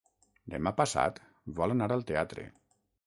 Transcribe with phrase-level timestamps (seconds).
[0.53, 1.21] Demà passat
[1.59, 2.47] vol anar al teatre.